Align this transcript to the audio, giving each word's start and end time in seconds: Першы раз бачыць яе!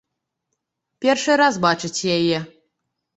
Першы 1.05 1.33
раз 1.41 1.59
бачыць 1.65 2.07
яе! 2.17 2.37